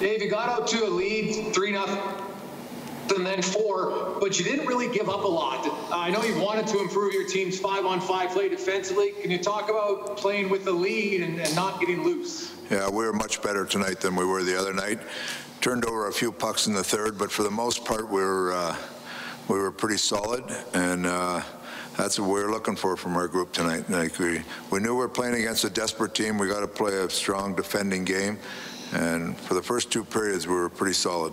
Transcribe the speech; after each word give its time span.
Dave, 0.00 0.22
you 0.22 0.30
got 0.30 0.48
out 0.48 0.66
to 0.68 0.86
a 0.86 0.88
lead, 0.88 1.54
3 1.54 1.72
nothing 1.72 1.98
and 3.14 3.26
then 3.26 3.42
four, 3.42 4.16
but 4.20 4.38
you 4.38 4.44
didn't 4.44 4.66
really 4.66 4.88
give 4.88 5.08
up 5.08 5.24
a 5.24 5.28
lot. 5.28 5.68
I 5.92 6.10
know 6.10 6.22
you 6.22 6.38
wanted 6.40 6.66
to 6.68 6.80
improve 6.80 7.12
your 7.12 7.26
team's 7.26 7.58
five 7.58 7.84
on 7.84 8.00
five 8.00 8.30
play 8.30 8.48
defensively. 8.48 9.12
Can 9.20 9.30
you 9.30 9.38
talk 9.38 9.68
about 9.68 10.16
playing 10.16 10.48
with 10.48 10.64
the 10.64 10.72
lead 10.72 11.22
and, 11.22 11.40
and 11.40 11.54
not 11.56 11.80
getting 11.80 12.04
loose? 12.04 12.54
Yeah, 12.70 12.88
we 12.88 13.04
were 13.04 13.12
much 13.12 13.42
better 13.42 13.66
tonight 13.66 14.00
than 14.00 14.14
we 14.14 14.24
were 14.24 14.44
the 14.44 14.58
other 14.58 14.72
night. 14.72 15.00
Turned 15.60 15.84
over 15.84 16.08
a 16.08 16.12
few 16.12 16.30
pucks 16.30 16.66
in 16.66 16.72
the 16.72 16.84
third, 16.84 17.18
but 17.18 17.30
for 17.30 17.42
the 17.42 17.50
most 17.50 17.84
part, 17.84 18.08
we 18.08 18.22
were 18.22 18.52
uh, 18.52 18.76
we 19.48 19.58
were 19.58 19.72
pretty 19.72 19.98
solid, 19.98 20.44
and 20.74 21.06
uh, 21.06 21.42
that's 21.96 22.18
what 22.18 22.28
we 22.28 22.40
were 22.40 22.50
looking 22.50 22.76
for 22.76 22.96
from 22.96 23.16
our 23.16 23.28
group 23.28 23.52
tonight. 23.52 23.90
Like 23.90 24.18
we, 24.18 24.42
we 24.70 24.78
knew 24.78 24.94
we 24.94 25.00
were 25.00 25.08
playing 25.08 25.34
against 25.34 25.64
a 25.64 25.70
desperate 25.70 26.14
team. 26.14 26.38
We 26.38 26.46
got 26.46 26.60
to 26.60 26.68
play 26.68 26.96
a 26.96 27.10
strong 27.10 27.54
defending 27.54 28.04
game, 28.04 28.38
and 28.92 29.36
for 29.38 29.54
the 29.54 29.62
first 29.62 29.90
two 29.90 30.04
periods, 30.04 30.46
we 30.46 30.54
were 30.54 30.68
pretty 30.68 30.94
solid. 30.94 31.32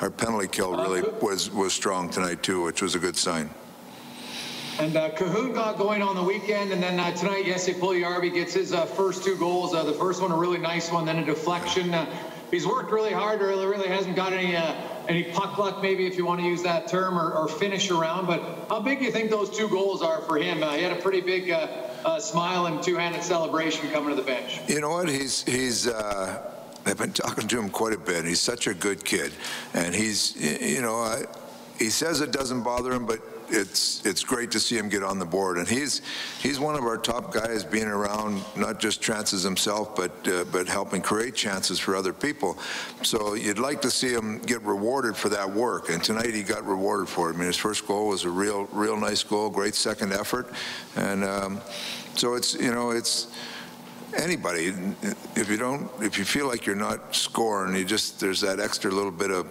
Our 0.00 0.10
penalty 0.10 0.48
kill 0.48 0.72
really 0.72 1.02
was 1.20 1.50
was 1.50 1.72
strong 1.72 2.08
tonight 2.10 2.42
too, 2.42 2.62
which 2.62 2.82
was 2.82 2.94
a 2.94 2.98
good 2.98 3.16
sign. 3.16 3.50
And 4.78 4.96
uh, 4.96 5.10
Kahun 5.10 5.52
got 5.52 5.76
going 5.76 6.00
on 6.00 6.16
the 6.16 6.22
weekend, 6.22 6.72
and 6.72 6.82
then 6.82 6.98
uh, 6.98 7.10
tonight, 7.12 7.44
Jesse 7.44 7.74
Puljujarvi 7.74 8.32
gets 8.32 8.54
his 8.54 8.72
uh, 8.72 8.86
first 8.86 9.22
two 9.22 9.36
goals. 9.36 9.74
Uh, 9.74 9.84
the 9.84 9.92
first 9.92 10.22
one 10.22 10.32
a 10.32 10.36
really 10.36 10.56
nice 10.56 10.90
one, 10.90 11.04
then 11.04 11.18
a 11.18 11.24
deflection. 11.24 11.92
Uh, 11.92 12.06
he's 12.50 12.66
worked 12.66 12.90
really 12.90 13.12
hard, 13.12 13.42
really, 13.42 13.66
really 13.66 13.88
hasn't 13.88 14.16
got 14.16 14.32
any 14.32 14.56
uh, 14.56 14.74
any 15.06 15.24
puck 15.24 15.58
luck, 15.58 15.82
maybe 15.82 16.06
if 16.06 16.16
you 16.16 16.24
want 16.24 16.40
to 16.40 16.46
use 16.46 16.62
that 16.62 16.88
term, 16.88 17.18
or, 17.18 17.32
or, 17.32 17.46
finish 17.46 17.90
around. 17.90 18.26
But 18.26 18.42
how 18.70 18.80
big 18.80 19.00
do 19.00 19.04
you 19.04 19.10
think 19.10 19.28
those 19.28 19.50
two 19.50 19.68
goals 19.68 20.00
are 20.02 20.22
for 20.22 20.38
him? 20.38 20.58
he 20.58 20.82
had 20.82 20.92
a 20.92 21.02
pretty 21.02 21.20
big 21.20 21.50
smile 22.18 22.66
and 22.66 22.82
two-handed 22.82 23.22
celebration 23.22 23.90
coming 23.90 24.10
to 24.10 24.16
the 24.16 24.26
bench. 24.26 24.60
You 24.68 24.80
know 24.80 24.90
what? 24.90 25.08
He's 25.08 25.42
he's 25.44 25.86
Uh, 25.86 26.50
I've 26.86 26.96
been 26.98 27.12
talking 27.12 27.46
to 27.46 27.58
him 27.58 27.68
quite 27.68 27.92
a 27.92 27.98
bit. 27.98 28.24
He's 28.24 28.40
such 28.40 28.66
a 28.66 28.74
good 28.74 29.04
kid, 29.04 29.32
and 29.74 29.94
he's, 29.94 30.34
you 30.40 30.80
know, 30.80 30.96
I, 30.96 31.24
he 31.78 31.90
says 31.90 32.20
it 32.20 32.32
doesn't 32.32 32.62
bother 32.62 32.92
him, 32.92 33.04
but 33.06 33.20
it's 33.50 34.04
it's 34.06 34.24
great 34.24 34.50
to 34.52 34.60
see 34.60 34.76
him 34.76 34.88
get 34.88 35.02
on 35.02 35.18
the 35.18 35.24
board. 35.24 35.58
And 35.58 35.68
he's 35.68 36.02
he's 36.40 36.58
one 36.58 36.74
of 36.74 36.84
our 36.84 36.96
top 36.96 37.32
guys, 37.32 37.64
being 37.64 37.86
around 37.86 38.42
not 38.56 38.80
just 38.80 39.00
chances 39.00 39.42
himself, 39.42 39.94
but 39.94 40.12
uh, 40.28 40.44
but 40.52 40.68
helping 40.68 41.02
create 41.02 41.34
chances 41.34 41.78
for 41.78 41.96
other 41.96 42.12
people. 42.12 42.58
So 43.02 43.34
you'd 43.34 43.58
like 43.58 43.80
to 43.82 43.90
see 43.90 44.12
him 44.12 44.38
get 44.40 44.62
rewarded 44.62 45.16
for 45.16 45.28
that 45.30 45.50
work. 45.50 45.90
And 45.90 46.02
tonight 46.02 46.34
he 46.34 46.42
got 46.42 46.66
rewarded 46.66 47.08
for 47.08 47.30
it. 47.30 47.34
I 47.34 47.36
mean, 47.36 47.46
his 47.46 47.56
first 47.56 47.86
goal 47.86 48.08
was 48.08 48.24
a 48.24 48.30
real 48.30 48.64
real 48.72 48.96
nice 48.96 49.22
goal, 49.22 49.50
great 49.50 49.74
second 49.74 50.12
effort, 50.12 50.50
and 50.96 51.24
um, 51.24 51.60
so 52.14 52.34
it's 52.34 52.54
you 52.54 52.70
know 52.70 52.90
it's 52.90 53.28
anybody, 54.14 54.74
if 55.36 55.48
you 55.48 55.56
don't, 55.56 55.90
if 56.00 56.18
you 56.18 56.24
feel 56.24 56.46
like 56.46 56.66
you're 56.66 56.76
not 56.76 57.14
scoring, 57.14 57.76
you 57.76 57.84
just, 57.84 58.20
there's 58.20 58.40
that 58.40 58.60
extra 58.60 58.90
little 58.90 59.10
bit 59.10 59.30
of 59.30 59.46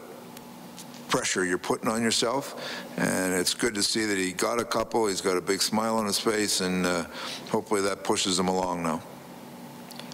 pressure 1.10 1.44
you're 1.44 1.58
putting 1.58 1.90
on 1.90 2.02
yourself. 2.02 2.78
And 2.98 3.34
it's 3.34 3.54
good 3.54 3.76
to 3.76 3.84
see 3.84 4.06
that 4.06 4.18
he 4.18 4.32
got 4.32 4.60
a 4.60 4.66
couple, 4.66 5.08
he's 5.08 5.22
got 5.22 5.36
a 5.36 5.42
big 5.42 5.62
smile 5.62 5.98
on 5.98 6.06
his 6.06 6.20
face, 6.20 6.62
and 6.62 6.86
uh, 6.86 7.06
hopefully 7.50 7.82
that 7.82 8.04
pushes 8.04 8.40
him 8.40 8.48
along 8.48 8.84
now. 8.84 9.02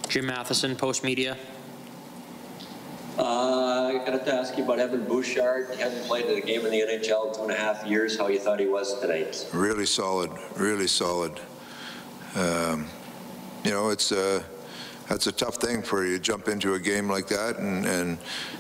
Jim 0.08 0.26
Matheson, 0.28 0.76
Post 0.76 1.04
Media. 1.04 1.38
Uh, 3.18 4.02
I 4.04 4.04
got 4.06 4.26
to 4.26 4.34
ask 4.34 4.58
you 4.58 4.66
about 4.66 4.80
Evan 4.80 5.06
Bouchard. 5.06 5.70
He 5.74 5.82
hasn't 5.82 6.06
played 6.06 6.26
in 6.26 6.38
a 6.38 6.42
game 6.42 6.66
in 6.66 6.72
the 6.72 6.82
NHL 6.82 7.30
in 7.30 7.36
two 7.36 7.42
and 7.44 7.52
a 7.52 7.56
half 7.56 7.86
years. 7.86 8.18
How 8.18 8.28
you 8.28 8.40
thought 8.40 8.60
he 8.60 8.68
was 8.68 9.00
tonight? 9.00 9.48
Really 9.54 9.86
solid, 9.86 10.32
really 10.58 10.88
solid. 10.88 11.40
Um, 12.36 12.88
you 13.64 13.72
know, 13.72 13.90
it's 13.90 14.12
a 14.12 14.44
that's 15.08 15.28
a 15.28 15.32
tough 15.32 15.56
thing 15.56 15.82
for 15.82 16.06
you 16.06 16.18
to 16.18 16.20
jump 16.20 16.48
into 16.48 16.74
a 16.74 16.80
game 16.80 17.10
like 17.10 17.28
that 17.28 17.58
and, 17.58 17.86
and 17.86 18.18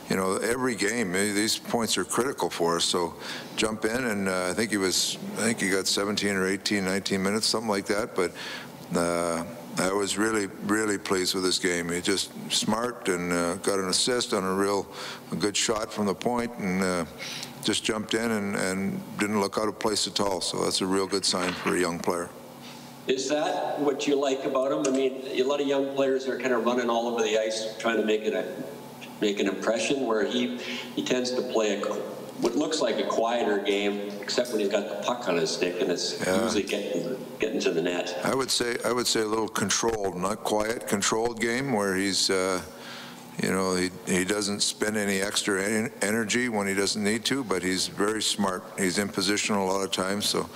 you 0.09 0.15
know 0.15 0.38
every 0.38 0.75
game 0.75 1.15
eh, 1.15 1.33
these 1.33 1.57
points 1.57 1.97
are 1.97 2.05
critical 2.05 2.49
for 2.49 2.77
us 2.77 2.85
so 2.85 3.13
jump 3.55 3.85
in 3.85 4.05
and 4.05 4.29
uh, 4.29 4.49
I 4.49 4.53
think 4.53 4.71
he 4.71 4.77
was 4.77 5.17
I 5.33 5.41
think 5.41 5.61
he 5.61 5.69
got 5.69 5.88
17 5.88 6.35
or 6.35 6.47
18 6.47 6.83
19 6.83 7.22
minutes 7.22 7.47
something 7.47 7.69
like 7.69 7.85
that 7.88 8.16
but 8.16 8.31
uh, 8.95 9.44
I 9.78 9.91
was 9.91 10.17
really 10.17 10.47
really 10.63 10.97
pleased 10.97 11.33
with 11.33 11.44
this 11.44 11.59
game 11.59 11.89
he 11.89 12.01
just 12.01 12.31
smart 12.51 13.09
and 13.09 13.33
uh, 13.33 13.56
got 13.56 13.79
an 13.79 13.89
assist 13.89 14.33
on 14.33 14.44
a 14.44 14.53
real 14.53 14.88
a 15.31 15.35
good 15.35 15.57
shot 15.57 15.91
from 15.91 16.06
the 16.06 16.16
point 16.16 16.51
and 16.59 16.83
uh, 16.83 17.06
just 17.63 17.83
jumped 17.83 18.13
in 18.13 18.31
and, 18.31 18.56
and 18.56 19.17
didn't 19.17 19.41
look 19.41 19.57
out 19.57 19.67
of 19.67 19.79
place 19.79 20.07
at 20.07 20.19
all 20.19 20.39
so 20.39 20.63
that's 20.63 20.81
a 20.81 20.85
real 20.85 21.07
good 21.07 21.25
sign 21.25 21.51
for 21.53 21.75
a 21.75 21.79
young 21.79 21.97
player. 22.00 22.29
Is 23.07 23.29
that 23.29 23.79
what 23.79 24.07
you 24.07 24.19
like 24.19 24.45
about 24.45 24.71
him? 24.71 24.91
I 24.91 24.95
mean, 24.95 25.21
a 25.27 25.43
lot 25.43 25.61
of 25.61 25.67
young 25.67 25.93
players 25.93 26.27
are 26.27 26.39
kind 26.39 26.53
of 26.53 26.66
running 26.66 26.89
all 26.89 27.07
over 27.07 27.21
the 27.23 27.39
ice 27.39 27.75
trying 27.77 27.97
to 27.97 28.05
make 28.05 28.21
it 28.21 28.33
a 28.33 28.45
make 29.21 29.39
an 29.39 29.47
impression 29.47 30.05
where 30.05 30.25
he 30.25 30.57
he 30.95 31.03
tends 31.03 31.31
to 31.31 31.41
play 31.41 31.79
a 31.79 31.85
what 32.41 32.55
looks 32.55 32.81
like 32.81 32.99
a 32.99 33.07
quieter 33.07 33.59
game, 33.59 34.11
except 34.21 34.51
when 34.51 34.59
he's 34.59 34.69
got 34.69 34.89
the 34.89 35.05
puck 35.05 35.29
on 35.29 35.38
his 35.38 35.49
stick 35.49 35.79
and 35.79 35.89
it's 35.89 36.19
yeah. 36.25 36.44
usually 36.44 36.63
getting 36.63 37.17
getting 37.39 37.59
to 37.61 37.71
the 37.71 37.81
net. 37.81 38.19
I 38.23 38.33
would 38.33 38.51
say 38.51 38.77
I 38.83 38.91
would 38.91 39.07
say 39.07 39.21
a 39.21 39.27
little 39.27 39.47
controlled, 39.47 40.17
not 40.17 40.44
quiet, 40.44 40.88
controlled 40.88 41.39
game 41.39 41.73
where 41.73 41.95
he's. 41.95 42.29
Uh, 42.29 42.61
you 43.44 43.51
know, 43.51 43.75
he, 43.75 43.89
he 44.07 44.23
doesn't 44.23 44.61
spend 44.61 44.95
any 44.95 45.19
extra 45.19 45.61
en 45.61 45.91
energy 46.01 46.47
when 46.47 46.67
he 46.67 46.73
doesn't 46.73 47.03
need 47.03 47.25
to, 47.25 47.44
but 47.44 47.61
he's 47.61 47.88
very 47.88 48.21
smart. 48.21 48.63
He's 48.77 48.97
in 48.97 49.09
position 49.09 49.55
a 49.55 49.65
lot 49.65 49.83
of 49.83 49.91
times, 49.91 50.25
so 50.25 50.49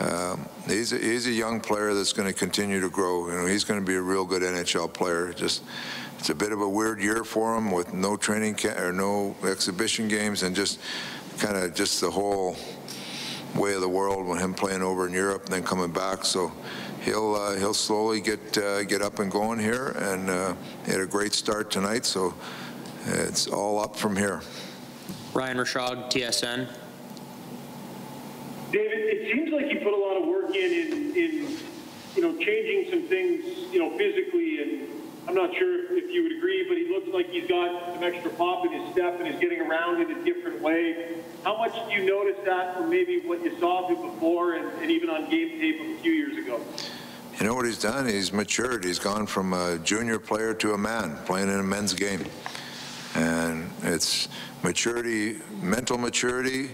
um, 0.00 0.46
he's, 0.66 0.92
a, 0.92 0.98
he's 0.98 1.26
a 1.26 1.32
young 1.32 1.60
player 1.60 1.94
that's 1.94 2.12
going 2.12 2.28
to 2.28 2.34
continue 2.34 2.80
to 2.80 2.90
grow. 2.90 3.28
You 3.28 3.34
know, 3.34 3.46
he's 3.46 3.64
going 3.64 3.80
to 3.80 3.86
be 3.86 3.94
a 3.94 4.02
real 4.02 4.24
good 4.24 4.42
NHL 4.42 4.92
player. 4.92 5.32
Just 5.32 5.62
it's 6.18 6.30
a 6.30 6.34
bit 6.34 6.52
of 6.52 6.60
a 6.60 6.68
weird 6.68 7.00
year 7.00 7.24
for 7.24 7.56
him 7.56 7.70
with 7.70 7.92
no 7.94 8.16
training 8.16 8.58
or 8.78 8.92
no 8.92 9.36
exhibition 9.44 10.08
games 10.08 10.42
and 10.42 10.54
just 10.54 10.80
kind 11.38 11.56
of 11.56 11.74
just 11.74 12.00
the 12.00 12.10
whole 12.10 12.56
way 13.54 13.74
of 13.74 13.80
the 13.80 13.88
world 13.88 14.26
with 14.26 14.40
him 14.40 14.52
playing 14.52 14.82
over 14.82 15.06
in 15.06 15.12
Europe 15.12 15.44
and 15.44 15.54
then 15.54 15.62
coming 15.62 15.90
back. 15.90 16.24
So 16.24 16.52
he'll 17.02 17.34
uh, 17.34 17.56
he'll 17.56 17.74
slowly 17.74 18.20
get 18.20 18.58
uh, 18.58 18.82
get 18.84 19.00
up 19.00 19.18
and 19.18 19.30
going 19.30 19.58
here, 19.58 19.88
and 19.98 20.28
uh, 20.28 20.54
he 20.84 20.92
had 20.92 21.00
a 21.00 21.06
great 21.06 21.32
start 21.32 21.70
tonight. 21.70 22.04
So 22.04 22.34
it's 23.06 23.46
all 23.46 23.80
up 23.80 23.96
from 23.96 24.16
here. 24.16 24.42
Ryan 25.32 25.58
Rishaug, 25.58 26.10
TSN. 26.10 26.68
David, 28.70 28.98
it 28.98 29.32
seems 29.32 29.52
like 29.52 29.72
you 29.72 29.78
put 29.78 29.92
a 29.92 29.96
lot 29.96 30.20
of 30.20 30.26
work 30.26 30.54
in, 30.54 30.72
in, 30.72 31.16
in 31.16 31.56
you 32.16 32.22
know, 32.22 32.36
changing 32.38 32.90
some 32.90 33.02
things, 33.08 33.44
you 33.72 33.78
know, 33.78 33.96
physically, 33.96 34.60
and 34.62 34.88
I'm 35.28 35.34
not 35.34 35.54
sure 35.56 35.96
if 35.96 36.10
you 36.10 36.22
would 36.22 36.32
agree, 36.32 36.66
but 36.68 36.76
he 36.76 36.88
looks 36.88 37.08
like 37.08 37.30
he's 37.30 37.48
got 37.48 37.94
some 37.94 38.02
extra 38.02 38.30
pop 38.30 38.64
in 38.64 38.72
his 38.72 38.92
step 38.92 39.18
and 39.20 39.28
is 39.28 39.40
getting 39.40 39.60
around 39.60 40.00
in 40.00 40.10
a 40.10 40.24
different 40.24 40.60
way. 40.60 41.16
How 41.44 41.56
much 41.58 41.74
do 41.74 41.92
you 41.92 42.04
notice 42.04 42.36
that 42.44 42.76
from 42.76 42.90
maybe 42.90 43.20
what 43.20 43.42
you 43.42 43.58
saw 43.58 43.88
him 43.88 44.10
before 44.10 44.54
and, 44.54 44.66
and 44.80 44.90
even 44.90 45.10
on 45.10 45.28
game 45.28 45.60
tape 45.60 45.80
a 45.80 46.02
few 46.02 46.12
years 46.12 46.36
ago? 46.36 46.60
You 47.38 47.46
know 47.46 47.54
what 47.54 47.66
he's 47.66 47.78
done? 47.78 48.08
He's 48.08 48.32
matured. 48.32 48.84
He's 48.84 48.98
gone 48.98 49.26
from 49.26 49.52
a 49.52 49.78
junior 49.78 50.18
player 50.18 50.54
to 50.54 50.72
a 50.72 50.78
man, 50.78 51.18
playing 51.26 51.48
in 51.48 51.58
a 51.58 51.62
men's 51.62 51.92
game. 51.92 52.24
And 53.14 53.70
it's 53.82 54.28
maturity, 54.62 55.40
mental 55.60 55.98
maturity, 55.98 56.70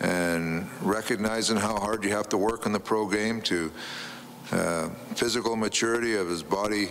and 0.00 0.68
recognizing 0.80 1.56
how 1.56 1.78
hard 1.78 2.04
you 2.04 2.10
have 2.10 2.28
to 2.30 2.38
work 2.38 2.66
in 2.66 2.72
the 2.72 2.80
pro 2.80 3.06
game 3.06 3.40
to 3.42 3.70
uh, 4.52 4.88
physical 5.14 5.56
maturity 5.56 6.16
of 6.16 6.28
his 6.28 6.42
body, 6.42 6.88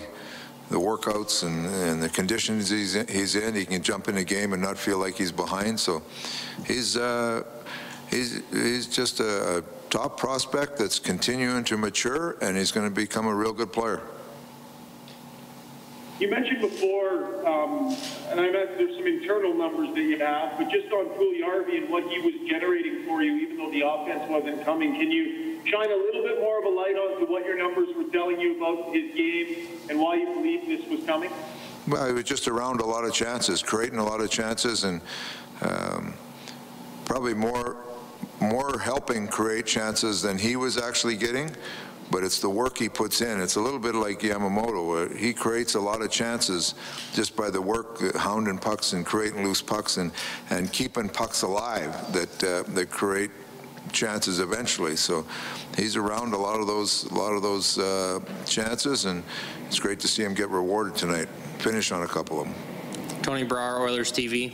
the 0.69 0.79
workouts 0.79 1.43
and, 1.43 1.65
and 1.67 2.01
the 2.01 2.09
conditions 2.09 2.69
he's 2.69 2.95
in, 2.95 3.07
he's 3.07 3.35
in. 3.35 3.55
He 3.55 3.65
can 3.65 3.81
jump 3.81 4.07
in 4.07 4.17
a 4.17 4.23
game 4.23 4.53
and 4.53 4.61
not 4.61 4.77
feel 4.77 4.99
like 4.99 5.15
he's 5.15 5.31
behind. 5.31 5.79
So 5.79 6.03
he's 6.65 6.95
uh, 6.95 7.43
he's 8.09 8.41
he's 8.51 8.87
just 8.87 9.19
a, 9.19 9.57
a 9.57 9.63
top 9.89 10.17
prospect 10.17 10.77
that's 10.77 10.99
continuing 10.99 11.63
to 11.65 11.77
mature, 11.77 12.37
and 12.41 12.55
he's 12.55 12.71
going 12.71 12.87
to 12.87 12.93
become 12.93 13.25
a 13.25 13.33
real 13.33 13.53
good 13.53 13.73
player. 13.73 14.01
You 16.19 16.29
mentioned 16.29 16.59
before, 16.59 17.47
um, 17.47 17.95
and 18.27 18.41
I 18.41 18.51
meant 18.51 18.77
there's 18.77 18.97
some 18.97 19.07
internal 19.07 19.53
numbers 19.53 19.95
that 19.95 20.01
you 20.01 20.19
have, 20.19 20.57
but 20.57 20.69
just 20.69 20.91
on 20.91 21.05
Puljujarvi 21.15 21.77
and 21.77 21.89
what 21.89 22.03
he 22.11 22.19
was 22.19 22.33
generating 22.45 23.05
for 23.05 23.23
you, 23.23 23.35
even 23.37 23.55
though 23.55 23.71
the 23.71 23.87
offense 23.87 24.29
wasn't 24.29 24.65
coming, 24.65 24.95
can 24.95 25.09
you 25.11 25.63
shine 25.65 25.89
a 25.89 25.95
little 25.95 26.21
bit 26.21 26.41
more 26.41 26.59
of 26.59 26.65
a 26.65 26.69
light 26.69 26.95
onto 26.95 27.31
what 27.31 27.45
your 27.45 27.57
numbers 27.57 27.87
were 27.95 28.11
telling 28.11 28.37
you 28.37 28.57
about 28.57 28.93
his 28.93 29.15
game 29.15 29.67
and 29.89 29.97
why 29.97 30.15
you 30.15 30.25
believe 30.33 30.67
this 30.67 30.85
was 30.89 31.05
coming? 31.05 31.31
Well, 31.87 32.05
he 32.07 32.11
was 32.11 32.25
just 32.25 32.49
around 32.49 32.81
a 32.81 32.85
lot 32.85 33.05
of 33.05 33.13
chances, 33.13 33.63
creating 33.63 33.99
a 33.99 34.03
lot 34.03 34.19
of 34.19 34.29
chances, 34.29 34.83
and 34.83 34.99
um, 35.61 36.13
probably 37.05 37.33
more 37.33 37.77
more 38.41 38.77
helping 38.79 39.27
create 39.27 39.65
chances 39.65 40.21
than 40.21 40.37
he 40.37 40.55
was 40.55 40.77
actually 40.77 41.15
getting 41.15 41.55
but 42.11 42.23
it's 42.23 42.39
the 42.39 42.49
work 42.49 42.77
he 42.77 42.89
puts 42.89 43.21
in. 43.21 43.39
It's 43.39 43.55
a 43.55 43.61
little 43.61 43.79
bit 43.79 43.95
like 43.95 44.19
Yamamoto. 44.19 45.15
he 45.15 45.33
creates 45.33 45.75
a 45.75 45.79
lot 45.79 46.01
of 46.01 46.09
chances 46.11 46.75
just 47.13 47.35
by 47.35 47.49
the 47.49 47.61
work, 47.61 48.01
uh, 48.01 48.17
hounding 48.17 48.57
pucks 48.57 48.93
and 48.93 49.05
creating 49.05 49.43
loose 49.43 49.61
pucks 49.61 49.97
and, 49.97 50.11
and 50.49 50.71
keeping 50.71 51.09
pucks 51.09 51.43
alive 51.43 51.93
that, 52.13 52.43
uh, 52.43 52.63
that 52.73 52.89
create 52.89 53.31
chances 53.91 54.39
eventually. 54.39 54.95
So 54.95 55.25
he's 55.77 55.95
around 55.95 56.33
a 56.33 56.37
lot 56.37 56.59
of 56.59 56.67
those, 56.67 57.05
a 57.05 57.13
lot 57.13 57.33
of 57.33 57.41
those 57.41 57.77
uh, 57.77 58.19
chances, 58.45 59.05
and 59.05 59.23
it's 59.67 59.79
great 59.79 59.99
to 60.01 60.07
see 60.07 60.23
him 60.23 60.33
get 60.33 60.49
rewarded 60.49 60.95
tonight. 60.95 61.27
Finish 61.59 61.91
on 61.91 62.03
a 62.03 62.07
couple 62.07 62.41
of 62.41 62.47
them. 62.47 62.55
Tony 63.21 63.45
Brar, 63.45 63.81
Oilers 63.81 64.11
TV. 64.11 64.53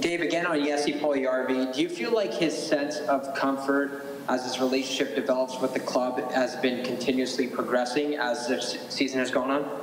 Dave, 0.00 0.22
again 0.22 0.46
on 0.46 0.64
Jesse 0.64 0.94
Puljujarvi, 0.94 1.74
do 1.74 1.82
you 1.82 1.88
feel 1.88 2.12
like 2.12 2.32
his 2.32 2.56
sense 2.56 2.96
of 3.00 3.34
comfort 3.34 4.06
as 4.28 4.44
his 4.44 4.60
relationship 4.60 5.14
develops 5.14 5.60
with 5.60 5.74
the 5.74 5.80
club 5.80 6.32
has 6.32 6.56
been 6.56 6.84
continuously 6.84 7.46
progressing 7.46 8.14
as 8.14 8.46
the 8.46 8.60
season 8.60 9.18
has 9.18 9.30
gone 9.30 9.50
on? 9.50 9.82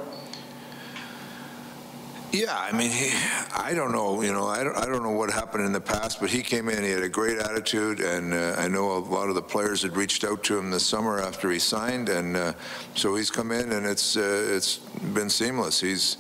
Yeah, 2.32 2.56
I 2.56 2.72
mean, 2.78 2.92
he, 2.92 3.10
I 3.56 3.74
don't 3.74 3.92
know, 3.92 4.22
you 4.22 4.32
know, 4.32 4.46
I 4.46 4.64
don't, 4.64 4.78
I 4.78 4.86
don't 4.86 5.02
know 5.02 5.12
what 5.12 5.32
happened 5.32 5.66
in 5.66 5.72
the 5.72 5.82
past, 5.82 6.20
but 6.22 6.30
he 6.30 6.44
came 6.44 6.70
in, 6.70 6.84
he 6.84 6.92
had 6.92 7.02
a 7.02 7.10
great 7.10 7.40
attitude, 7.40 8.02
and 8.02 8.36
uh, 8.36 8.54
I 8.56 8.68
know 8.68 8.98
a 8.98 9.00
lot 9.00 9.30
of 9.30 9.36
the 9.36 9.42
players 9.42 9.82
had 9.82 9.98
reached 9.98 10.24
out 10.24 10.44
to 10.44 10.58
him 10.58 10.70
this 10.70 10.86
summer 10.86 11.20
after 11.20 11.50
he 11.50 11.58
signed, 11.58 12.08
and 12.08 12.38
uh, 12.38 12.54
so 12.94 13.16
he's 13.16 13.32
come 13.32 13.52
in, 13.52 13.72
and 13.72 13.84
it's 13.84 14.16
uh, 14.16 14.46
it's 14.52 14.78
been 14.78 15.30
seamless. 15.30 15.82
He's 15.82 16.18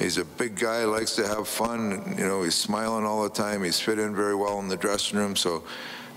he's 0.00 0.18
a 0.18 0.24
big 0.24 0.58
guy, 0.58 0.84
likes 0.84 1.14
to 1.14 1.28
have 1.28 1.46
fun, 1.46 2.16
you 2.18 2.24
know, 2.24 2.42
he's 2.42 2.56
smiling 2.56 3.04
all 3.04 3.22
the 3.22 3.30
time. 3.30 3.62
He's 3.62 3.78
fit 3.78 4.00
in 4.00 4.16
very 4.16 4.34
well 4.34 4.58
in 4.58 4.66
the 4.66 4.76
dressing 4.76 5.18
room, 5.18 5.36
so. 5.36 5.62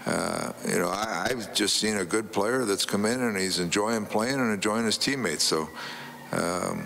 Uh, 0.06 0.52
you 0.68 0.78
know, 0.78 0.90
I, 0.90 1.28
I've 1.30 1.54
just 1.54 1.78
seen 1.78 1.98
a 1.98 2.06
good 2.06 2.32
player 2.32 2.64
that's 2.66 2.86
come 2.86 3.06
in 3.06 3.22
and 3.22 3.36
he's 3.38 3.60
enjoying 3.60 4.06
playing 4.06 4.36
and 4.36 4.54
enjoying 4.54 4.86
his 4.86 4.98
teammates. 4.98 5.44
So, 5.44 5.68
um, 6.32 6.86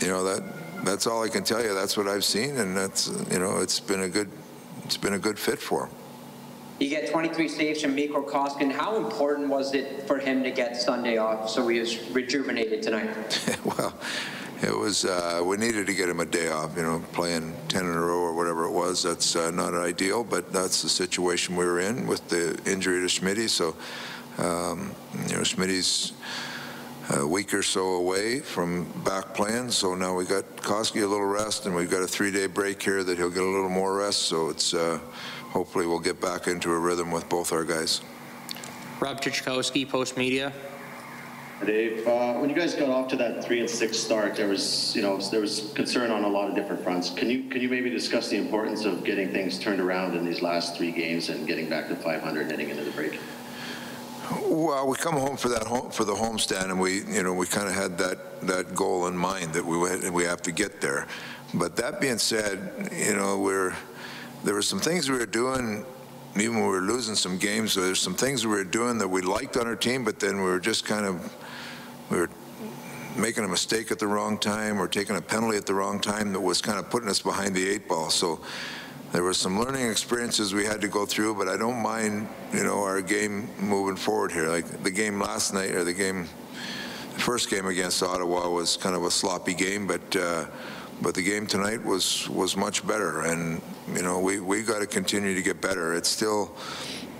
you 0.00 0.08
know 0.08 0.24
that 0.24 0.42
that's 0.84 1.06
all 1.06 1.22
I 1.22 1.28
can 1.28 1.44
tell 1.44 1.62
you. 1.62 1.74
That's 1.74 1.96
what 1.96 2.08
I've 2.08 2.24
seen, 2.24 2.56
and 2.58 2.76
that's 2.76 3.08
you 3.30 3.38
know 3.38 3.58
it's 3.58 3.78
been 3.78 4.02
a 4.02 4.08
good 4.08 4.28
it's 4.84 4.96
been 4.96 5.14
a 5.14 5.18
good 5.18 5.38
fit 5.38 5.58
for 5.58 5.86
him. 5.86 5.94
You 6.78 6.88
get 6.88 7.10
23 7.10 7.46
saves 7.46 7.82
from 7.82 7.94
Mikko 7.94 8.22
Koskinen. 8.22 8.72
How 8.72 8.96
important 8.96 9.48
was 9.48 9.72
it 9.72 10.02
for 10.08 10.18
him 10.18 10.42
to 10.42 10.50
get 10.50 10.76
Sunday 10.76 11.16
off 11.16 11.48
so 11.48 11.68
he 11.68 11.78
was 11.78 12.10
rejuvenated 12.10 12.82
tonight? 12.82 13.08
well, 13.64 13.94
it 14.62 14.76
was 14.76 15.04
uh, 15.04 15.42
we 15.44 15.56
needed 15.56 15.86
to 15.86 15.94
get 15.94 16.08
him 16.08 16.20
a 16.20 16.24
day 16.24 16.48
off. 16.48 16.76
You 16.76 16.82
know, 16.82 17.04
playing 17.12 17.54
10 17.68 17.82
in 17.84 17.88
a 17.88 18.00
row 18.00 18.20
or 18.20 18.34
whatever 18.34 18.64
it 18.64 18.70
was. 18.70 19.02
That's 19.02 19.34
uh, 19.34 19.50
not 19.50 19.74
ideal, 19.74 20.22
but 20.22 20.52
that's 20.52 20.82
the 20.82 20.88
situation 20.88 21.56
we 21.56 21.64
were 21.64 21.80
in 21.80 22.06
with 22.06 22.28
the 22.28 22.58
injury 22.70 23.00
to 23.00 23.06
Schmitty. 23.06 23.48
So, 23.48 23.76
um, 24.38 24.94
you 25.26 25.34
know, 25.34 25.42
Schmitty's 25.42 26.12
a 27.10 27.26
week 27.26 27.52
or 27.52 27.62
so 27.62 27.94
away 27.94 28.38
from 28.38 28.84
back 29.04 29.34
playing. 29.34 29.70
So 29.72 29.94
now 29.94 30.14
we 30.14 30.24
got 30.24 30.44
Koski 30.58 31.02
a 31.02 31.06
little 31.06 31.26
rest, 31.26 31.66
and 31.66 31.74
we've 31.74 31.90
got 31.90 32.02
a 32.02 32.06
three-day 32.06 32.46
break 32.46 32.80
here 32.80 33.02
that 33.02 33.18
he'll 33.18 33.30
get 33.30 33.42
a 33.42 33.46
little 33.46 33.68
more 33.68 33.96
rest. 33.96 34.22
So 34.22 34.48
it's 34.48 34.74
uh, 34.74 35.00
hopefully 35.50 35.86
we'll 35.86 35.98
get 35.98 36.20
back 36.20 36.46
into 36.46 36.70
a 36.70 36.78
rhythm 36.78 37.10
with 37.10 37.28
both 37.28 37.52
our 37.52 37.64
guys. 37.64 38.00
Rob 39.00 39.20
Tychkowski, 39.20 39.88
Post 39.88 40.16
Media. 40.16 40.52
Dave, 41.66 42.06
uh, 42.06 42.34
when 42.34 42.50
you 42.50 42.56
guys 42.56 42.74
got 42.74 42.88
off 42.88 43.08
to 43.08 43.16
that 43.16 43.44
three 43.44 43.60
and 43.60 43.70
six 43.70 43.98
start, 43.98 44.34
there 44.34 44.48
was, 44.48 44.94
you 44.96 45.02
know, 45.02 45.18
there 45.18 45.40
was 45.40 45.72
concern 45.74 46.10
on 46.10 46.24
a 46.24 46.28
lot 46.28 46.48
of 46.48 46.54
different 46.54 46.82
fronts. 46.82 47.10
Can 47.10 47.30
you 47.30 47.48
can 47.48 47.60
you 47.60 47.68
maybe 47.68 47.90
discuss 47.90 48.28
the 48.28 48.36
importance 48.36 48.84
of 48.84 49.04
getting 49.04 49.32
things 49.32 49.58
turned 49.58 49.80
around 49.80 50.16
in 50.16 50.24
these 50.24 50.42
last 50.42 50.76
three 50.76 50.90
games 50.90 51.28
and 51.28 51.46
getting 51.46 51.68
back 51.68 51.88
to 51.88 51.96
500 51.96 52.50
heading 52.50 52.70
into 52.70 52.84
the 52.84 52.90
break? 52.92 53.18
Well, 54.44 54.88
we 54.88 54.96
come 54.96 55.14
home 55.14 55.36
for 55.36 55.48
that 55.48 55.64
home 55.64 55.90
for 55.90 56.04
the 56.04 56.14
homestand, 56.14 56.64
and 56.64 56.80
we, 56.80 57.02
you 57.04 57.22
know, 57.22 57.34
we 57.34 57.46
kind 57.46 57.68
of 57.68 57.74
had 57.74 57.98
that 57.98 58.40
that 58.42 58.74
goal 58.74 59.06
in 59.06 59.16
mind 59.16 59.52
that 59.52 59.64
we 59.64 59.76
would- 59.76 60.10
we 60.10 60.24
have 60.24 60.42
to 60.42 60.52
get 60.52 60.80
there. 60.80 61.06
But 61.54 61.76
that 61.76 62.00
being 62.00 62.18
said, 62.18 62.90
you 62.92 63.14
know, 63.14 63.38
we're 63.38 63.74
there 64.44 64.54
were 64.54 64.62
some 64.62 64.80
things 64.80 65.08
we 65.08 65.16
were 65.18 65.26
doing, 65.26 65.84
even 66.36 66.56
when 66.56 66.64
we 66.64 66.70
were 66.70 66.80
losing 66.80 67.14
some 67.14 67.38
games. 67.38 67.74
There's 67.74 68.00
some 68.00 68.14
things 68.14 68.46
we 68.46 68.54
were 68.54 68.64
doing 68.64 68.98
that 68.98 69.08
we 69.08 69.22
liked 69.22 69.56
on 69.56 69.66
our 69.66 69.76
team, 69.76 70.04
but 70.04 70.18
then 70.18 70.36
we 70.36 70.44
were 70.44 70.60
just 70.60 70.84
kind 70.84 71.04
of 71.04 71.34
we 72.10 72.18
were 72.18 72.30
making 73.16 73.44
a 73.44 73.48
mistake 73.48 73.90
at 73.90 73.98
the 73.98 74.06
wrong 74.06 74.38
time 74.38 74.80
or 74.80 74.88
taking 74.88 75.16
a 75.16 75.20
penalty 75.20 75.56
at 75.56 75.66
the 75.66 75.74
wrong 75.74 76.00
time 76.00 76.32
that 76.32 76.40
was 76.40 76.62
kind 76.62 76.78
of 76.78 76.88
putting 76.90 77.08
us 77.08 77.20
behind 77.20 77.54
the 77.54 77.68
eight 77.68 77.86
ball. 77.88 78.10
So 78.10 78.40
there 79.12 79.22
were 79.22 79.34
some 79.34 79.60
learning 79.60 79.90
experiences 79.90 80.54
we 80.54 80.64
had 80.64 80.80
to 80.80 80.88
go 80.88 81.04
through, 81.04 81.34
but 81.34 81.46
I 81.48 81.58
don't 81.58 81.82
mind, 81.82 82.28
you 82.54 82.64
know, 82.64 82.82
our 82.82 83.02
game 83.02 83.50
moving 83.58 83.96
forward 83.96 84.32
here. 84.32 84.48
Like 84.48 84.82
the 84.82 84.90
game 84.90 85.20
last 85.20 85.52
night 85.52 85.72
or 85.72 85.84
the 85.84 85.92
game, 85.92 86.28
the 87.12 87.20
first 87.20 87.50
game 87.50 87.66
against 87.66 88.02
Ottawa 88.02 88.48
was 88.48 88.78
kind 88.78 88.96
of 88.96 89.04
a 89.04 89.10
sloppy 89.10 89.52
game, 89.52 89.86
but 89.86 90.16
uh, 90.16 90.46
but 91.02 91.14
the 91.14 91.22
game 91.22 91.46
tonight 91.46 91.84
was 91.84 92.28
was 92.30 92.56
much 92.56 92.86
better, 92.86 93.22
and 93.22 93.60
you 93.94 94.02
know 94.02 94.20
we 94.20 94.40
we 94.40 94.62
got 94.62 94.78
to 94.78 94.86
continue 94.86 95.34
to 95.34 95.42
get 95.42 95.60
better. 95.60 95.94
It's 95.94 96.08
still, 96.08 96.54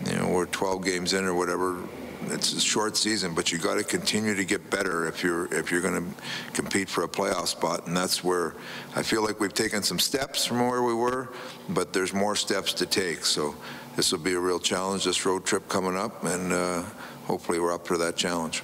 you 0.07 0.17
know, 0.17 0.29
we're 0.29 0.47
12 0.47 0.85
games 0.85 1.13
in 1.13 1.25
or 1.25 1.35
whatever. 1.35 1.83
It's 2.27 2.53
a 2.53 2.61
short 2.61 2.97
season, 2.97 3.35
but 3.35 3.51
you 3.51 3.59
got 3.59 3.75
to 3.75 3.85
continue 3.85 4.37
to 4.37 4.45
get 4.45 4.71
better 4.71 5.09
if 5.09 5.25
you're 5.25 5.53
if 5.53 5.73
you're 5.73 5.81
going 5.81 6.15
to 6.15 6.23
compete 6.53 6.89
for 6.89 7.03
a 7.03 7.09
playoff 7.09 7.49
spot, 7.49 7.89
and 7.89 7.97
that's 7.97 8.23
where 8.23 8.55
I 8.95 9.03
feel 9.03 9.25
like 9.25 9.41
we've 9.41 9.53
taken 9.53 9.83
some 9.83 9.99
steps 9.99 10.47
from 10.47 10.61
where 10.69 10.83
we 10.83 10.95
were, 10.95 11.33
but 11.69 11.93
there's 11.93 12.15
more 12.15 12.37
steps 12.37 12.73
to 12.75 12.87
take. 12.87 13.25
So 13.25 13.57
this 13.97 14.13
will 14.13 14.21
be 14.21 14.35
a 14.35 14.41
real 14.41 14.61
challenge. 14.61 15.05
This 15.05 15.27
road 15.27 15.45
trip 15.45 15.69
coming 15.69 15.97
up, 15.97 16.23
and 16.25 16.53
uh, 16.53 16.85
hopefully 17.25 17.59
we're 17.59 17.75
up 17.75 17.87
for 17.89 17.99
that 17.99 18.17
challenge. 18.17 18.63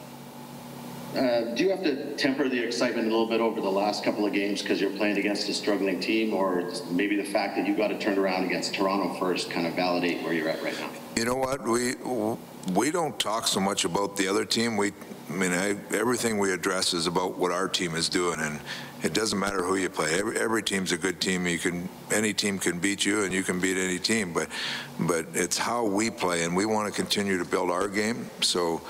Uh, 1.16 1.54
do 1.54 1.64
you 1.64 1.70
have 1.70 1.82
to 1.82 2.14
temper 2.16 2.48
the 2.48 2.58
excitement 2.58 3.06
a 3.06 3.10
little 3.10 3.28
bit 3.28 3.40
over 3.40 3.60
the 3.62 3.70
last 3.70 4.04
couple 4.04 4.26
of 4.26 4.32
games 4.32 4.60
because 4.60 4.78
you're 4.78 4.90
playing 4.90 5.16
against 5.16 5.48
a 5.48 5.54
struggling 5.54 6.00
team, 6.00 6.34
or 6.34 6.70
maybe 6.90 7.16
the 7.16 7.24
fact 7.24 7.56
that 7.56 7.66
you 7.66 7.74
got 7.74 7.88
to 7.88 7.98
turn 7.98 8.18
around 8.18 8.44
against 8.44 8.74
Toronto 8.74 9.18
first 9.18 9.50
kind 9.50 9.66
of 9.66 9.74
validate 9.74 10.22
where 10.22 10.34
you're 10.34 10.50
at 10.50 10.62
right 10.62 10.78
now? 10.78 10.90
You 11.16 11.24
know 11.24 11.34
what? 11.34 11.66
We 11.66 11.94
we 12.74 12.90
don't 12.90 13.18
talk 13.18 13.46
so 13.46 13.58
much 13.58 13.86
about 13.86 14.16
the 14.16 14.28
other 14.28 14.44
team. 14.44 14.76
We, 14.76 14.92
I 15.30 15.32
mean, 15.32 15.52
I, 15.52 15.76
everything 15.96 16.38
we 16.38 16.52
address 16.52 16.92
is 16.92 17.06
about 17.06 17.38
what 17.38 17.52
our 17.52 17.68
team 17.68 17.94
is 17.94 18.10
doing, 18.10 18.40
and 18.40 18.60
it 19.02 19.14
doesn't 19.14 19.38
matter 19.38 19.62
who 19.62 19.76
you 19.76 19.88
play. 19.88 20.18
Every, 20.18 20.38
every 20.38 20.62
team's 20.62 20.92
a 20.92 20.98
good 20.98 21.22
team. 21.22 21.46
You 21.46 21.58
can 21.58 21.88
any 22.12 22.34
team 22.34 22.58
can 22.58 22.78
beat 22.78 23.06
you, 23.06 23.24
and 23.24 23.32
you 23.32 23.42
can 23.42 23.60
beat 23.60 23.78
any 23.78 23.98
team. 23.98 24.34
But 24.34 24.50
but 25.00 25.26
it's 25.32 25.56
how 25.56 25.84
we 25.86 26.10
play, 26.10 26.44
and 26.44 26.54
we 26.54 26.66
want 26.66 26.86
to 26.86 26.94
continue 26.94 27.38
to 27.38 27.46
build 27.46 27.70
our 27.70 27.88
game. 27.88 28.28
So 28.42 28.82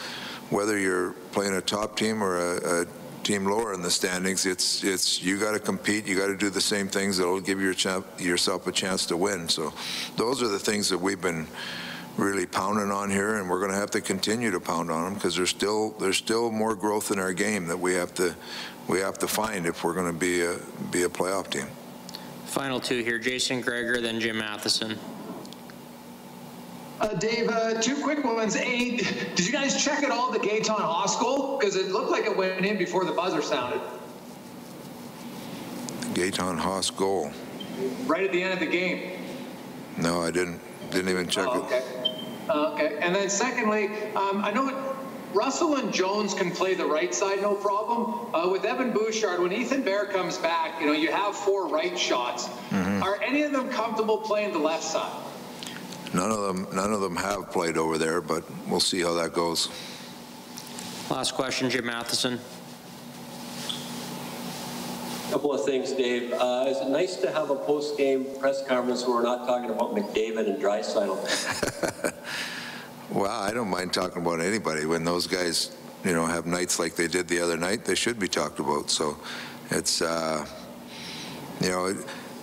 whether 0.50 0.79
you're 0.79 1.12
playing 1.33 1.55
a 1.55 1.61
top 1.61 1.97
team 1.97 2.23
or 2.23 2.39
a, 2.39 2.83
a 2.83 2.87
team 3.23 3.45
lower 3.45 3.75
in 3.75 3.83
the 3.83 3.91
standings, 3.91 4.47
it's 4.47 4.83
it's 4.83 5.23
you 5.23 5.39
got 5.39 5.53
to 5.53 5.59
compete. 5.59 6.06
You 6.06 6.17
got 6.17 6.29
to 6.29 6.37
do 6.37 6.50
the 6.50 6.61
same 6.61 6.89
things 6.89 7.19
that'll 7.19 7.41
give 7.41 7.61
your 7.61 7.75
yourself 8.19 8.67
a 8.67 8.73
chance 8.73 9.06
to 9.06 9.17
win. 9.17 9.49
So 9.49 9.73
those 10.17 10.43
are 10.43 10.49
the 10.49 10.59
things 10.59 10.89
that 10.89 10.99
we've 10.99 11.21
been 11.21 11.47
really 12.17 12.47
pounding 12.47 12.91
on 12.91 13.11
here, 13.11 13.37
and 13.37 13.49
we're 13.49 13.61
going 13.61 13.71
to 13.71 13.77
have 13.77 13.91
to 13.93 14.00
continue 14.00 14.50
to 14.50 14.61
pound 14.61 14.91
on 14.91 15.05
them 15.05 15.15
because 15.15 15.37
there's 15.37 15.50
still 15.50 15.91
there's 16.00 16.17
still 16.17 16.51
more 16.51 16.75
growth 16.75 17.11
in 17.11 17.19
our 17.19 17.33
game 17.33 17.67
that 17.67 17.79
we 17.79 17.94
have 17.94 18.15
to 18.15 18.35
we 18.89 18.99
have 19.01 19.19
to 19.19 19.29
find 19.29 19.67
if 19.67 19.85
we're 19.85 19.94
going 19.94 20.12
to 20.12 20.19
be 20.19 20.43
a 20.43 20.56
be 20.91 21.03
a 21.03 21.09
playoff 21.09 21.51
team. 21.51 21.67
Final 22.46 22.81
two 22.81 23.03
here, 23.05 23.19
Jason 23.19 23.61
Gregor, 23.61 24.01
then 24.01 24.20
Jim 24.20 24.39
Matheson. 24.39 24.99
Uh, 27.00 27.14
Dave, 27.14 27.48
uh, 27.48 27.81
two 27.81 28.02
quick 28.02 28.24
ones. 28.24 28.56
A, 28.56 28.96
did 28.96 29.40
you 29.46 29.52
guys 29.52 29.82
check 29.82 30.02
at 30.02 30.10
all 30.10 30.32
the 30.32 30.38
Gaetan 30.40 30.76
Haas 30.81 31.17
goal? 31.20 31.56
Because 31.58 31.76
it 31.76 31.90
looked 31.90 32.10
like 32.10 32.24
it 32.24 32.36
went 32.36 32.64
in 32.64 32.76
before 32.76 33.05
the 33.05 33.12
buzzer 33.12 33.40
sounded, 33.40 33.81
Gaetan 36.14 36.58
Haas 36.58 36.90
goal. 36.90 37.31
right 38.06 38.24
at 38.24 38.32
the 38.32 38.43
end 38.43 38.52
of 38.55 38.58
the 38.60 38.67
game. 38.67 39.12
No, 39.96 40.20
I 40.22 40.31
didn't 40.32 40.60
didn't 40.90 41.10
even 41.10 41.28
check 41.28 41.46
Oh, 41.48 41.58
it. 41.58 41.64
okay. 41.64 41.82
Uh, 42.48 42.72
okay. 42.72 42.98
And 43.00 43.14
then 43.14 43.28
secondly, 43.31 43.86
um, 44.17 44.43
I 44.44 44.50
know 44.50 44.69
it, 44.69 44.74
Russell 45.34 45.76
and 45.76 45.93
Jones 45.93 46.32
can 46.34 46.50
play 46.50 46.74
the 46.74 46.86
right 46.86 47.14
side, 47.14 47.43
no 47.43 47.55
problem. 47.55 48.34
Uh, 48.34 48.48
with 48.50 48.64
Evan 48.64 48.90
Bouchard, 48.93 49.38
when 49.40 49.52
Ethan 49.52 49.82
Bear 49.82 50.06
comes 50.06 50.38
back, 50.38 50.81
you 50.81 50.86
know, 50.86 50.93
you 50.94 51.12
have 51.12 51.36
four 51.36 51.69
right 51.69 51.96
shots. 51.98 52.48
Are 52.72 53.20
any 53.22 53.43
of 53.43 53.52
them 53.52 53.69
comfortable 53.69 54.19
playing 54.19 54.52
the 54.52 54.58
left 54.58 54.82
side? 54.82 55.12
None 56.15 56.31
of 56.31 56.41
them 56.41 56.67
none 56.74 56.93
of 56.93 57.00
them 57.00 57.17
have 57.17 57.50
played 57.50 57.77
over 57.77 57.98
there, 57.98 58.20
but 58.20 58.44
we'll 58.67 58.81
see 58.81 59.00
how 59.00 59.15
that 59.15 59.32
goes. 59.32 59.69
Last 61.10 61.34
question, 61.34 61.70
Jim 61.70 61.86
Matheson. 61.86 62.38
Couple 65.31 65.53
of 65.53 65.65
things, 65.65 65.93
Dave. 65.93 66.32
Uh, 66.32 66.65
is 66.69 66.79
it 66.79 66.88
nice 66.88 67.17
to 67.17 67.31
have 67.31 67.50
a 67.50 67.56
post-game 67.56 68.27
press 68.41 68.67
conference 68.67 69.06
where 69.06 69.17
we're 69.17 69.22
not 69.22 69.46
talking 69.46 69.69
about 69.69 69.94
McDavid 69.94 70.48
and 70.48 70.62
Draisaitl? 70.62 72.15
Well, 73.10 73.31
I 73.31 73.53
don't 73.53 73.69
mind 73.69 73.94
talking 73.94 74.20
about 74.20 74.41
anybody 74.41 74.84
when 74.84 75.03
those 75.03 75.27
guys, 75.27 75.74
you 76.05 76.12
know, 76.12 76.27
have 76.27 76.44
nights 76.44 76.79
like 76.79 76.94
they 76.94 77.08
did 77.08 77.27
the 77.27 77.41
other 77.41 77.56
night. 77.56 77.86
They 77.86 77.94
should 77.94 78.19
be 78.19 78.29
talked 78.29 78.58
about. 78.58 78.91
So, 78.91 79.17
it's, 79.70 80.03
uh, 80.03 80.46
you 81.60 81.70
know, 81.70 81.86
it, 81.86 81.96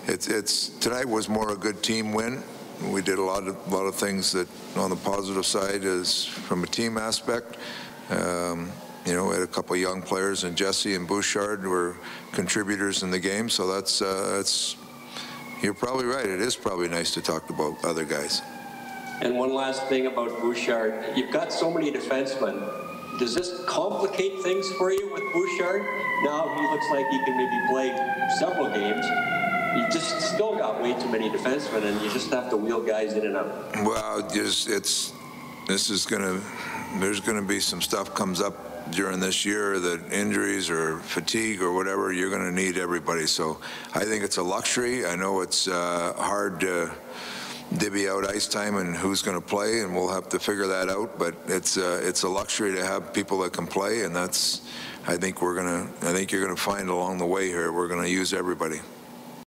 it's 0.08 0.26
it's 0.26 0.68
tonight 0.80 1.08
was 1.08 1.28
more 1.28 1.52
a 1.52 1.56
good 1.56 1.84
team 1.84 2.12
win. 2.12 2.42
We 2.82 3.02
did 3.02 3.18
a 3.18 3.22
lot 3.22 3.46
of 3.46 3.72
lot 3.72 3.86
of 3.86 3.94
things 3.94 4.32
that 4.32 4.48
on 4.76 4.90
the 4.90 4.96
positive 4.96 5.46
side 5.46 5.84
is 5.84 6.24
from 6.24 6.62
a 6.62 6.66
team 6.66 6.98
aspect. 6.98 7.56
Um, 8.10 8.70
you 9.04 9.14
know, 9.14 9.26
we 9.26 9.34
had 9.34 9.42
a 9.42 9.46
couple 9.46 9.76
young 9.76 10.02
players, 10.02 10.44
and 10.44 10.56
Jesse 10.56 10.94
and 10.94 11.06
Bouchard 11.06 11.66
were 11.66 11.96
contributors 12.32 13.02
in 13.02 13.10
the 13.10 13.18
game. 13.18 13.48
So 13.48 13.66
that's 13.66 14.02
uh, 14.02 14.34
that's 14.36 14.76
you're 15.62 15.74
probably 15.74 16.04
right. 16.04 16.26
It 16.26 16.40
is 16.40 16.54
probably 16.54 16.88
nice 16.88 17.14
to 17.14 17.22
talk 17.22 17.48
about 17.50 17.82
other 17.84 18.04
guys. 18.04 18.42
And 19.22 19.36
one 19.36 19.54
last 19.54 19.86
thing 19.88 20.06
about 20.06 20.28
Bouchard. 20.40 21.16
You've 21.16 21.32
got 21.32 21.52
so 21.52 21.70
many 21.70 21.90
defensemen 21.90 22.86
does 23.18 23.34
this 23.34 23.64
complicate 23.64 24.42
things 24.42 24.70
for 24.72 24.92
you 24.92 25.10
with 25.10 25.22
Bouchard? 25.32 25.82
Now 26.22 26.54
he 26.54 26.66
looks 26.66 26.86
like 26.90 27.06
he 27.08 27.24
can 27.24 27.36
maybe 27.36 27.66
play 27.70 27.88
several 28.38 28.68
games. 28.68 29.06
You 29.76 29.86
just 29.90 30.20
still 30.22 30.56
got 30.56 30.82
way 30.82 30.94
too 30.94 31.08
many 31.08 31.28
defensemen, 31.28 31.84
and 31.84 32.00
you 32.00 32.10
just 32.10 32.30
have 32.30 32.48
to 32.50 32.56
wheel 32.56 32.80
guys 32.80 33.12
in 33.12 33.26
and 33.26 33.36
out. 33.36 33.76
Well, 33.84 34.26
just, 34.28 34.68
it's, 34.68 35.12
this 35.68 35.90
is 35.90 36.06
gonna, 36.06 36.40
there's 36.98 37.20
gonna 37.20 37.42
be 37.42 37.60
some 37.60 37.82
stuff 37.82 38.14
comes 38.14 38.40
up 38.40 38.90
during 38.90 39.20
this 39.20 39.44
year, 39.44 39.78
that 39.78 40.12
injuries 40.12 40.70
or 40.70 40.98
fatigue 41.00 41.60
or 41.60 41.72
whatever, 41.72 42.12
you're 42.12 42.30
gonna 42.30 42.52
need 42.52 42.78
everybody. 42.78 43.26
So 43.26 43.58
I 43.94 44.04
think 44.04 44.24
it's 44.24 44.38
a 44.38 44.42
luxury. 44.42 45.04
I 45.04 45.14
know 45.14 45.40
it's 45.40 45.68
uh, 45.68 46.14
hard 46.16 46.60
to 46.60 46.90
divvy 47.76 48.08
out 48.08 48.26
ice 48.30 48.46
time 48.46 48.76
and 48.76 48.96
who's 48.96 49.22
gonna 49.22 49.40
play, 49.40 49.80
and 49.80 49.94
we'll 49.94 50.12
have 50.12 50.28
to 50.30 50.38
figure 50.38 50.68
that 50.68 50.88
out, 50.88 51.18
but 51.18 51.34
it's, 51.48 51.76
uh, 51.76 52.00
it's 52.02 52.22
a 52.22 52.28
luxury 52.28 52.74
to 52.76 52.84
have 52.84 53.12
people 53.12 53.38
that 53.40 53.52
can 53.52 53.66
play, 53.66 54.04
and 54.04 54.14
that's, 54.14 54.62
I 55.06 55.16
think 55.16 55.42
we're 55.42 55.56
gonna, 55.56 55.90
I 56.02 56.12
think 56.12 56.32
you're 56.32 56.42
gonna 56.42 56.56
find 56.56 56.88
along 56.88 57.18
the 57.18 57.26
way 57.26 57.48
here, 57.48 57.72
we're 57.72 57.88
gonna 57.88 58.08
use 58.08 58.32
everybody. 58.32 58.80